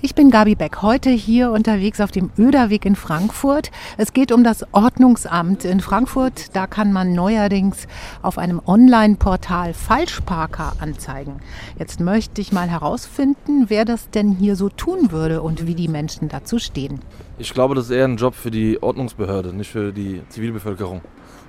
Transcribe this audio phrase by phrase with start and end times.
[0.00, 3.72] Ich bin Gabi Beck, heute hier unterwegs auf dem Öderweg in Frankfurt.
[3.96, 6.54] Es geht um das Ordnungsamt in Frankfurt.
[6.54, 7.88] Da kann man neuerdings
[8.22, 11.40] auf einem Online-Portal Falschparker anzeigen.
[11.80, 15.88] Jetzt möchte ich mal herausfinden, wer das denn hier so tun würde und wie die
[15.88, 17.00] Menschen dazu stehen.
[17.36, 21.00] Ich glaube, das ist eher ein Job für die Ordnungsbehörde, nicht für die Zivilbevölkerung.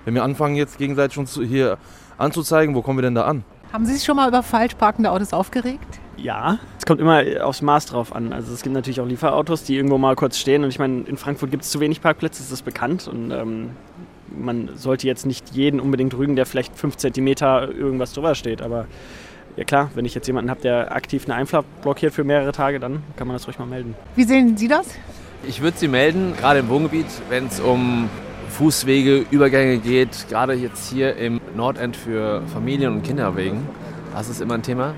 [0.06, 1.78] Wenn wir anfangen, jetzt gegenseitig uns hier
[2.18, 3.44] anzuzeigen, wo kommen wir denn da an?
[3.72, 5.99] Haben Sie sich schon mal über falsch parkende Autos aufgeregt?
[6.22, 8.34] Ja, es kommt immer aufs Maß drauf an.
[8.34, 10.64] Also es gibt natürlich auch Lieferautos, die irgendwo mal kurz stehen.
[10.64, 13.08] Und ich meine, in Frankfurt gibt es zu wenig Parkplätze, das ist bekannt.
[13.08, 13.72] Und ähm,
[14.36, 18.62] man sollte jetzt nicht jeden unbedingt rügen, der vielleicht fünf Zentimeter irgendwas drüber steht.
[18.62, 18.88] Aber
[19.56, 22.80] ja klar, wenn ich jetzt jemanden habe, der aktiv eine Einfahrt blockiert für mehrere Tage,
[22.80, 23.96] dann kann man das ruhig mal melden.
[24.16, 24.96] Wie sehen Sie das?
[25.48, 28.10] Ich würde sie melden, gerade im Wohngebiet, wenn es um
[28.50, 33.66] Fußwege, Übergänge geht, gerade jetzt hier im Nordend für Familien und Kinder wegen.
[34.14, 34.96] Das ist immer ein Thema.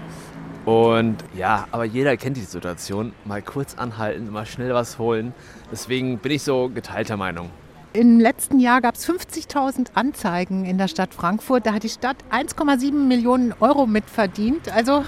[0.65, 3.13] Und ja, aber jeder kennt die Situation.
[3.25, 5.33] Mal kurz anhalten, mal schnell was holen.
[5.71, 7.49] Deswegen bin ich so geteilter Meinung.
[7.93, 11.65] Im letzten Jahr gab es 50.000 Anzeigen in der Stadt Frankfurt.
[11.65, 14.71] Da hat die Stadt 1,7 Millionen Euro mitverdient.
[14.73, 15.03] Also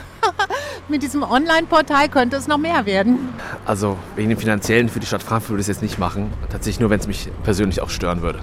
[0.90, 3.30] mit diesem Online-Portal könnte es noch mehr werden.
[3.66, 6.34] Also wegen dem Finanziellen für die Stadt Frankfurt würde ich es jetzt nicht machen.
[6.50, 8.40] Tatsächlich nur, wenn es mich persönlich auch stören würde.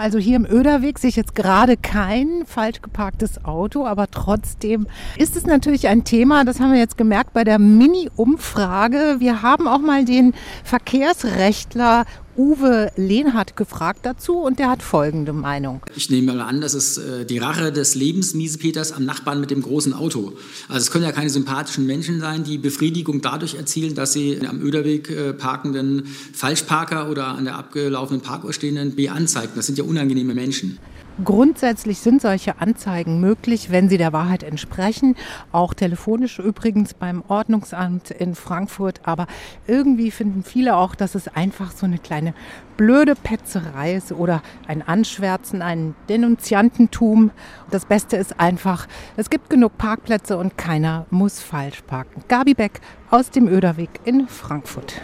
[0.00, 4.86] Also hier im Öderweg sehe ich jetzt gerade kein falsch geparktes Auto, aber trotzdem
[5.18, 9.16] ist es natürlich ein Thema, das haben wir jetzt gemerkt bei der Mini-Umfrage.
[9.18, 10.32] Wir haben auch mal den
[10.64, 12.06] Verkehrsrechtler
[12.40, 15.82] Uwe Lehnhardt gefragt dazu und der hat folgende Meinung.
[15.94, 19.50] Ich nehme mal an, das ist äh, die Rache des Lebens Miesepeters am Nachbarn mit
[19.50, 20.32] dem großen Auto.
[20.66, 24.62] Also es können ja keine sympathischen Menschen sein, die Befriedigung dadurch erzielen, dass sie am
[24.62, 29.52] Öderweg äh, parkenden Falschparker oder an der abgelaufenen Parkuhr stehenden B anzeigen.
[29.54, 30.78] Das sind ja unangenehme Menschen.
[31.24, 35.16] Grundsätzlich sind solche Anzeigen möglich, wenn sie der Wahrheit entsprechen.
[35.52, 39.00] Auch telefonisch übrigens beim Ordnungsamt in Frankfurt.
[39.04, 39.26] Aber
[39.66, 42.32] irgendwie finden viele auch, dass es einfach so eine kleine
[42.76, 47.30] blöde Petzerei ist oder ein Anschwärzen, ein Denunziantentum.
[47.70, 48.86] Das Beste ist einfach,
[49.16, 52.22] es gibt genug Parkplätze und keiner muss falsch parken.
[52.28, 52.80] Gabi Beck
[53.10, 55.02] aus dem Öderweg in Frankfurt.